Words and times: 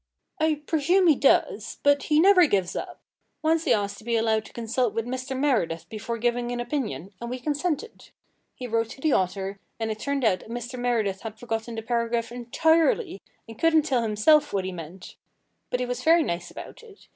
"I 0.39 0.55
presume 0.65 1.05
he 1.05 1.13
does, 1.15 1.77
but 1.83 2.01
he 2.09 2.19
never 2.19 2.47
gives 2.47 2.75
up. 2.75 3.01
Once 3.43 3.65
he 3.65 3.71
asked 3.73 3.99
to 3.99 4.03
be 4.03 4.15
allowed 4.15 4.45
to 4.45 4.51
consult 4.51 4.95
with 4.95 5.05
Mr. 5.05 5.37
Meredith 5.37 5.87
before 5.89 6.17
giving 6.17 6.51
an 6.51 6.59
opinion, 6.59 7.13
and 7.21 7.29
we 7.29 7.37
consented. 7.37 8.09
He 8.55 8.65
wrote 8.65 8.89
to 8.89 8.99
the 9.01 9.13
author, 9.13 9.59
and 9.79 9.91
it 9.91 9.99
turned 9.99 10.25
out 10.25 10.39
that 10.39 10.49
Mr. 10.49 10.79
Meredith 10.79 11.21
had 11.21 11.39
forgotten 11.39 11.75
the 11.75 11.83
paragraph 11.83 12.31
entirely, 12.31 13.21
and 13.47 13.59
couldn't 13.59 13.83
tell 13.83 14.01
himself 14.01 14.51
what 14.51 14.65
he 14.65 14.71
meant. 14.71 15.17
But 15.69 15.81
he 15.81 15.85
was 15.85 16.01
very 16.03 16.23
nice 16.23 16.49
about 16.49 16.81
it. 16.81 17.07